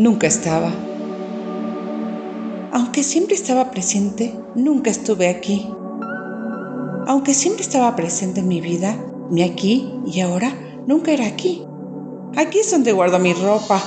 nunca 0.00 0.26
estaba. 0.26 0.72
Aunque 2.72 3.02
siempre 3.02 3.34
estaba 3.34 3.70
presente, 3.70 4.34
nunca 4.54 4.88
estuve 4.90 5.28
aquí. 5.28 5.68
Aunque 7.06 7.34
siempre 7.34 7.62
estaba 7.62 7.94
presente 7.96 8.40
en 8.40 8.48
mi 8.48 8.62
vida, 8.62 8.96
mi 9.30 9.42
aquí 9.42 9.92
y 10.06 10.20
ahora, 10.20 10.54
nunca 10.86 11.12
era 11.12 11.26
aquí. 11.26 11.64
Aquí 12.36 12.60
es 12.60 12.70
donde 12.70 12.92
guardo 12.92 13.18
mi 13.18 13.34
ropa, 13.34 13.82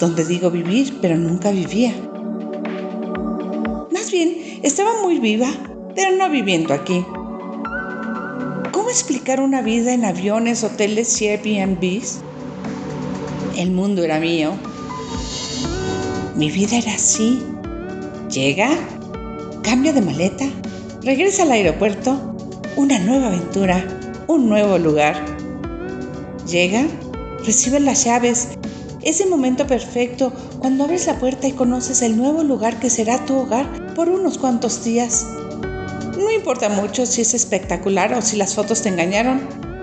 donde 0.00 0.26
digo 0.26 0.50
vivir, 0.50 0.98
pero 1.00 1.16
nunca 1.16 1.50
vivía. 1.50 1.94
Más 3.90 4.10
bien, 4.10 4.60
estaba 4.62 5.00
muy 5.02 5.18
viva, 5.18 5.48
pero 5.94 6.14
no 6.14 6.28
viviendo 6.28 6.74
aquí. 6.74 7.06
¿Cómo 8.70 8.90
explicar 8.90 9.40
una 9.40 9.62
vida 9.62 9.94
en 9.94 10.04
aviones, 10.04 10.62
hoteles 10.62 11.22
y 11.22 11.28
Airbnbs? 11.28 12.18
El 13.56 13.70
mundo 13.70 14.04
era 14.04 14.20
mío. 14.20 14.52
Mi 16.34 16.50
vida 16.50 16.78
era 16.78 16.94
así. 16.94 17.40
Llega, 18.28 18.68
cambia 19.62 19.92
de 19.92 20.00
maleta, 20.00 20.46
regresa 21.02 21.44
al 21.44 21.52
aeropuerto, 21.52 22.36
una 22.76 22.98
nueva 22.98 23.28
aventura, 23.28 23.84
un 24.26 24.48
nuevo 24.48 24.76
lugar. 24.78 25.14
Llega, 26.48 26.86
recibe 27.44 27.78
las 27.78 28.04
llaves, 28.04 28.48
ese 29.02 29.26
momento 29.26 29.68
perfecto 29.68 30.32
cuando 30.58 30.84
abres 30.84 31.06
la 31.06 31.20
puerta 31.20 31.46
y 31.46 31.52
conoces 31.52 32.02
el 32.02 32.16
nuevo 32.16 32.42
lugar 32.42 32.80
que 32.80 32.90
será 32.90 33.24
tu 33.24 33.36
hogar 33.36 33.94
por 33.94 34.08
unos 34.08 34.38
cuantos 34.38 34.82
días. 34.82 35.26
No 36.18 36.32
importa 36.32 36.68
mucho 36.68 37.06
si 37.06 37.20
es 37.20 37.34
espectacular 37.34 38.12
o 38.12 38.22
si 38.22 38.36
las 38.36 38.54
fotos 38.54 38.82
te 38.82 38.88
engañaron, 38.88 39.40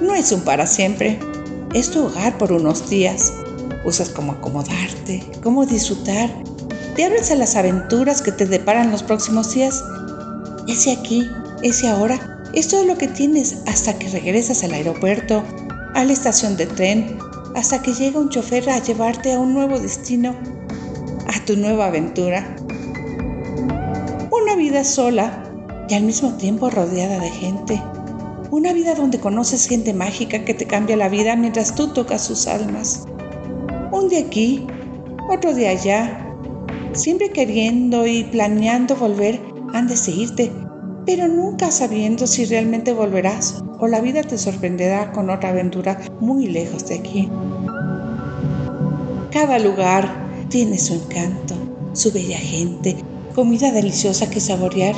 no 0.00 0.14
es 0.16 0.32
un 0.32 0.40
para 0.40 0.66
siempre, 0.66 1.20
es 1.72 1.90
tu 1.90 2.06
hogar 2.06 2.36
por 2.36 2.50
unos 2.50 2.90
días. 2.90 3.32
Usas 3.84 4.10
cómo 4.10 4.32
acomodarte, 4.32 5.24
cómo 5.42 5.66
disfrutar, 5.66 6.30
te 6.94 7.04
abres 7.04 7.30
a 7.30 7.36
las 7.36 7.56
aventuras 7.56 8.22
que 8.22 8.32
te 8.32 8.46
deparan 8.46 8.90
los 8.90 9.02
próximos 9.02 9.54
días. 9.54 9.82
Ese 10.68 10.92
aquí, 10.92 11.28
ese 11.62 11.88
ahora, 11.88 12.42
es 12.52 12.68
todo 12.68 12.84
lo 12.84 12.98
que 12.98 13.08
tienes 13.08 13.58
hasta 13.66 13.98
que 13.98 14.08
regresas 14.08 14.62
al 14.62 14.74
aeropuerto, 14.74 15.42
a 15.94 16.04
la 16.04 16.12
estación 16.12 16.56
de 16.56 16.66
tren, 16.66 17.18
hasta 17.54 17.82
que 17.82 17.94
llega 17.94 18.20
un 18.20 18.28
chofer 18.28 18.68
a 18.70 18.78
llevarte 18.78 19.32
a 19.32 19.38
un 19.38 19.54
nuevo 19.54 19.78
destino, 19.78 20.36
a 21.26 21.44
tu 21.44 21.56
nueva 21.56 21.86
aventura. 21.86 22.56
Una 24.30 24.54
vida 24.56 24.84
sola 24.84 25.50
y 25.88 25.94
al 25.94 26.04
mismo 26.04 26.34
tiempo 26.36 26.70
rodeada 26.70 27.18
de 27.18 27.30
gente. 27.30 27.82
Una 28.50 28.72
vida 28.74 28.94
donde 28.94 29.18
conoces 29.18 29.66
gente 29.66 29.94
mágica 29.94 30.44
que 30.44 30.52
te 30.52 30.66
cambia 30.66 30.96
la 30.96 31.08
vida 31.08 31.36
mientras 31.36 31.74
tú 31.74 31.88
tocas 31.88 32.22
sus 32.22 32.46
almas. 32.46 33.06
Un 34.02 34.08
de 34.08 34.18
aquí, 34.18 34.66
otro 35.30 35.54
de 35.54 35.68
allá, 35.68 36.34
siempre 36.92 37.30
queriendo 37.30 38.04
y 38.04 38.24
planeando 38.24 38.96
volver 38.96 39.40
antes 39.74 40.06
de 40.06 40.12
irte, 40.12 40.52
pero 41.06 41.28
nunca 41.28 41.70
sabiendo 41.70 42.26
si 42.26 42.44
realmente 42.44 42.92
volverás 42.92 43.62
o 43.78 43.86
la 43.86 44.00
vida 44.00 44.22
te 44.24 44.38
sorprenderá 44.38 45.12
con 45.12 45.30
otra 45.30 45.50
aventura 45.50 46.00
muy 46.18 46.48
lejos 46.48 46.88
de 46.88 46.96
aquí. 46.96 47.30
Cada 49.30 49.60
lugar 49.60 50.48
tiene 50.48 50.78
su 50.78 50.94
encanto, 50.94 51.54
su 51.92 52.10
bella 52.10 52.38
gente, 52.38 52.96
comida 53.36 53.70
deliciosa 53.70 54.28
que 54.28 54.40
saborear. 54.40 54.96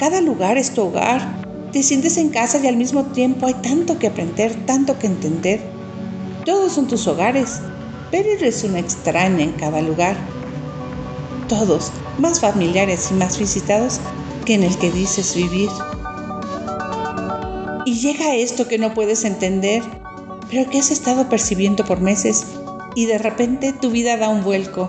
Cada 0.00 0.20
lugar 0.20 0.58
es 0.58 0.72
tu 0.72 0.82
hogar. 0.82 1.70
Te 1.70 1.84
sientes 1.84 2.16
en 2.16 2.30
casa 2.30 2.58
y 2.58 2.66
al 2.66 2.76
mismo 2.76 3.04
tiempo 3.04 3.46
hay 3.46 3.54
tanto 3.54 4.00
que 4.00 4.08
aprender, 4.08 4.66
tanto 4.66 4.98
que 4.98 5.06
entender. 5.06 5.77
Todos 6.48 6.72
son 6.72 6.86
tus 6.86 7.06
hogares, 7.06 7.60
pero 8.10 8.30
eres 8.30 8.64
una 8.64 8.78
extraña 8.78 9.44
en 9.44 9.52
cada 9.52 9.82
lugar. 9.82 10.16
Todos 11.46 11.92
más 12.18 12.40
familiares 12.40 13.10
y 13.10 13.14
más 13.16 13.38
visitados 13.38 14.00
que 14.46 14.54
en 14.54 14.62
el 14.62 14.74
que 14.78 14.90
dices 14.90 15.36
vivir. 15.36 15.68
Y 17.84 18.00
llega 18.00 18.34
esto 18.34 18.66
que 18.66 18.78
no 18.78 18.94
puedes 18.94 19.26
entender, 19.26 19.82
pero 20.48 20.70
que 20.70 20.78
has 20.78 20.90
estado 20.90 21.28
percibiendo 21.28 21.84
por 21.84 22.00
meses 22.00 22.46
y 22.94 23.04
de 23.04 23.18
repente 23.18 23.74
tu 23.74 23.90
vida 23.90 24.16
da 24.16 24.30
un 24.30 24.42
vuelco. 24.42 24.88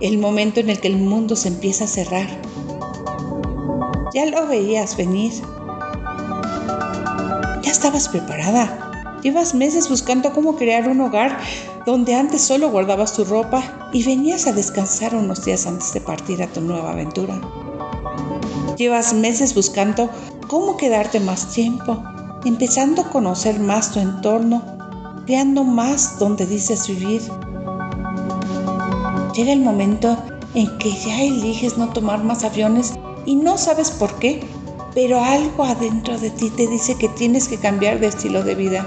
El 0.00 0.18
momento 0.18 0.58
en 0.58 0.70
el 0.70 0.80
que 0.80 0.88
el 0.88 0.96
mundo 0.96 1.36
se 1.36 1.46
empieza 1.46 1.84
a 1.84 1.86
cerrar. 1.86 2.26
Ya 4.12 4.26
lo 4.26 4.48
veías 4.48 4.96
venir. 4.96 5.32
Ya 7.62 7.70
estabas 7.70 8.08
preparada. 8.08 8.89
Llevas 9.22 9.54
meses 9.54 9.90
buscando 9.90 10.32
cómo 10.32 10.56
crear 10.56 10.88
un 10.88 11.02
hogar 11.02 11.38
donde 11.84 12.14
antes 12.14 12.40
solo 12.40 12.70
guardabas 12.70 13.12
tu 13.12 13.24
ropa 13.24 13.90
y 13.92 14.02
venías 14.02 14.46
a 14.46 14.52
descansar 14.52 15.14
unos 15.14 15.44
días 15.44 15.66
antes 15.66 15.92
de 15.92 16.00
partir 16.00 16.42
a 16.42 16.46
tu 16.46 16.62
nueva 16.62 16.92
aventura. 16.92 17.38
Llevas 18.78 19.12
meses 19.12 19.54
buscando 19.54 20.08
cómo 20.48 20.78
quedarte 20.78 21.20
más 21.20 21.50
tiempo, 21.52 22.02
empezando 22.46 23.02
a 23.02 23.10
conocer 23.10 23.60
más 23.60 23.92
tu 23.92 24.00
entorno, 24.00 24.62
creando 25.26 25.64
más 25.64 26.18
donde 26.18 26.46
dices 26.46 26.88
vivir. 26.88 27.20
Llega 29.34 29.52
el 29.52 29.60
momento 29.60 30.16
en 30.54 30.78
que 30.78 30.92
ya 30.92 31.22
eliges 31.22 31.76
no 31.76 31.90
tomar 31.90 32.24
más 32.24 32.42
aviones 32.42 32.94
y 33.26 33.36
no 33.36 33.58
sabes 33.58 33.90
por 33.90 34.18
qué, 34.18 34.40
pero 34.94 35.22
algo 35.22 35.64
adentro 35.64 36.18
de 36.18 36.30
ti 36.30 36.48
te 36.48 36.66
dice 36.66 36.96
que 36.96 37.08
tienes 37.10 37.48
que 37.48 37.58
cambiar 37.58 38.00
de 38.00 38.06
estilo 38.06 38.42
de 38.42 38.54
vida. 38.54 38.86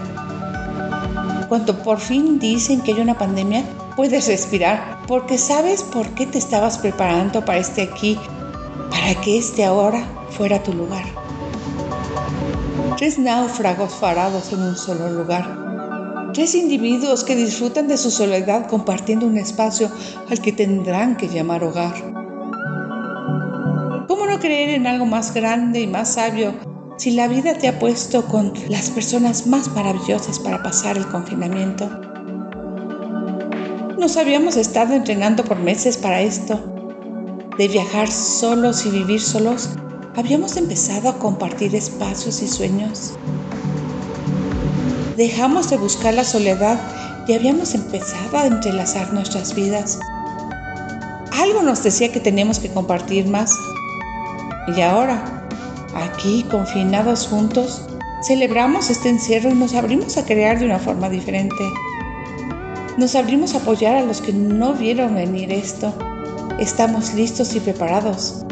Cuando 1.49 1.77
por 1.83 1.99
fin 1.99 2.39
dicen 2.39 2.81
que 2.81 2.93
hay 2.93 3.01
una 3.01 3.17
pandemia, 3.17 3.63
puedes 3.95 4.27
respirar 4.27 4.99
porque 5.07 5.37
sabes 5.37 5.83
por 5.83 6.07
qué 6.09 6.25
te 6.25 6.37
estabas 6.37 6.77
preparando 6.77 7.43
para 7.43 7.59
este 7.59 7.83
aquí, 7.83 8.17
para 8.89 9.19
que 9.21 9.37
este 9.37 9.65
ahora 9.65 10.03
fuera 10.31 10.63
tu 10.63 10.73
lugar. 10.73 11.03
Tres 12.97 13.19
náufragos 13.19 13.93
parados 13.93 14.51
en 14.53 14.61
un 14.61 14.77
solo 14.77 15.09
lugar. 15.09 16.31
Tres 16.33 16.55
individuos 16.55 17.23
que 17.23 17.35
disfrutan 17.35 17.87
de 17.87 17.97
su 17.97 18.09
soledad 18.09 18.67
compartiendo 18.67 19.25
un 19.27 19.37
espacio 19.37 19.91
al 20.29 20.41
que 20.41 20.51
tendrán 20.51 21.15
que 21.17 21.27
llamar 21.27 21.63
hogar. 21.63 21.93
¿Cómo 24.07 24.25
no 24.25 24.39
creer 24.39 24.69
en 24.69 24.87
algo 24.87 25.05
más 25.05 25.33
grande 25.33 25.81
y 25.81 25.87
más 25.87 26.13
sabio 26.13 26.53
si 27.03 27.11
la 27.11 27.27
vida 27.27 27.55
te 27.55 27.67
ha 27.67 27.79
puesto 27.79 28.23
con 28.27 28.53
las 28.69 28.89
personas 28.89 29.45
más 29.45 29.67
maravillosas 29.67 30.39
para 30.39 30.63
pasar 30.63 30.95
el 30.95 31.05
confinamiento? 31.05 31.89
Nos 33.99 34.15
habíamos 34.15 34.55
estado 34.55 34.93
entrenando 34.93 35.43
por 35.43 35.59
meses 35.59 35.97
para 35.97 36.21
esto, 36.21 36.61
de 37.57 37.67
viajar 37.67 38.09
solos 38.09 38.85
y 38.85 38.89
vivir 38.89 39.19
solos 39.19 39.71
habíamos 40.15 40.55
empezado 40.55 41.09
a 41.09 41.19
compartir 41.19 41.75
espacios 41.75 42.41
y 42.41 42.47
sueños. 42.47 43.15
Dejamos 45.17 45.69
de 45.71 45.75
buscar 45.75 46.13
la 46.13 46.23
soledad 46.23 46.79
y 47.27 47.33
habíamos 47.33 47.75
empezado 47.75 48.37
a 48.37 48.45
entrelazar 48.45 49.11
nuestras 49.11 49.53
vidas. 49.53 49.99
Algo 51.33 51.63
nos 51.63 51.83
decía 51.83 52.13
que 52.13 52.21
teníamos 52.21 52.59
que 52.59 52.69
compartir 52.69 53.27
más. 53.27 53.53
Y 54.77 54.79
ahora, 54.79 55.42
aquí, 55.95 56.45
confinados 56.49 57.27
juntos, 57.27 57.81
celebramos 58.21 58.89
este 58.89 59.09
encierro 59.09 59.51
y 59.51 59.55
nos 59.55 59.73
abrimos 59.73 60.17
a 60.17 60.25
crear 60.25 60.59
de 60.59 60.65
una 60.65 60.79
forma 60.79 61.09
diferente. 61.09 61.63
Nos 62.97 63.15
abrimos 63.15 63.55
a 63.55 63.57
apoyar 63.57 63.95
a 63.95 64.01
los 64.01 64.21
que 64.21 64.33
no 64.33 64.73
vieron 64.73 65.15
venir 65.15 65.51
esto. 65.51 65.93
Estamos 66.59 67.13
listos 67.13 67.55
y 67.55 67.59
preparados 67.59 68.43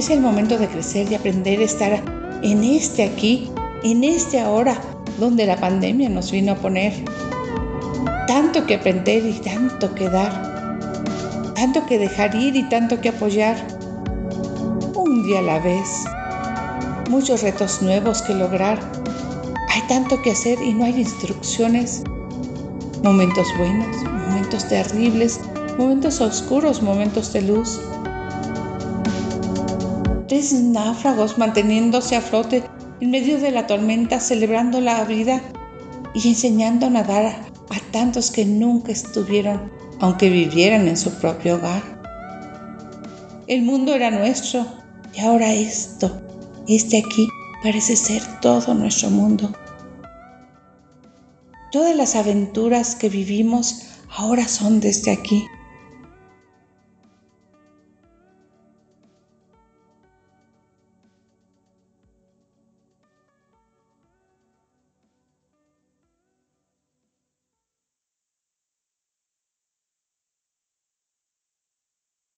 es 0.00 0.08
el 0.08 0.20
momento 0.20 0.56
de 0.56 0.66
crecer 0.66 1.10
y 1.12 1.14
aprender 1.14 1.60
a 1.60 1.64
estar 1.64 2.02
en 2.42 2.64
este 2.64 3.04
aquí, 3.04 3.50
en 3.82 4.02
este 4.02 4.40
ahora, 4.40 4.80
donde 5.18 5.44
la 5.44 5.56
pandemia 5.56 6.08
nos 6.08 6.30
vino 6.32 6.52
a 6.52 6.54
poner. 6.54 6.94
Tanto 8.26 8.64
que 8.66 8.76
aprender 8.76 9.26
y 9.26 9.34
tanto 9.34 9.94
que 9.94 10.08
dar. 10.08 11.52
Tanto 11.54 11.84
que 11.86 11.98
dejar 11.98 12.34
ir 12.34 12.56
y 12.56 12.62
tanto 12.70 13.00
que 13.02 13.10
apoyar. 13.10 13.56
Un 15.02 15.22
día 15.22 15.38
a 15.38 15.42
la 15.42 15.58
vez. 15.58 16.04
Muchos 17.08 17.42
retos 17.42 17.80
nuevos 17.80 18.20
que 18.20 18.34
lograr. 18.34 18.78
Hay 19.70 19.80
tanto 19.88 20.20
que 20.20 20.32
hacer 20.32 20.60
y 20.60 20.74
no 20.74 20.84
hay 20.84 21.00
instrucciones. 21.00 22.02
Momentos 23.02 23.46
buenos, 23.56 23.96
momentos 24.28 24.68
terribles, 24.68 25.40
momentos 25.78 26.20
oscuros, 26.20 26.82
momentos 26.82 27.32
de 27.32 27.40
luz 27.40 27.80
tres 30.28 30.52
náufragos 30.52 31.38
manteniéndose 31.38 32.14
a 32.14 32.20
flote 32.20 32.62
en 33.00 33.10
medio 33.10 33.40
de 33.40 33.52
la 33.52 33.66
tormenta, 33.66 34.20
celebrando 34.20 34.82
la 34.82 35.02
vida 35.04 35.40
y 36.12 36.28
enseñando 36.28 36.86
a 36.86 36.90
nadar 36.90 37.24
a 37.24 37.90
tantos 37.90 38.30
que 38.30 38.44
nunca 38.44 38.92
estuvieron, 38.92 39.72
aunque 39.98 40.28
vivieran 40.28 40.86
en 40.88 40.98
su 40.98 41.10
propio 41.14 41.56
hogar. 41.56 41.82
El 43.46 43.62
mundo 43.62 43.94
era 43.94 44.10
nuestro 44.10 44.79
y 45.14 45.20
ahora 45.20 45.52
esto, 45.52 46.20
este 46.68 46.98
aquí, 46.98 47.28
parece 47.62 47.96
ser 47.96 48.22
todo 48.40 48.74
nuestro 48.74 49.10
mundo. 49.10 49.52
Todas 51.72 51.94
las 51.94 52.16
aventuras 52.16 52.96
que 52.96 53.08
vivimos 53.08 53.82
ahora 54.08 54.48
son 54.48 54.80
desde 54.80 55.12
aquí. 55.12 55.46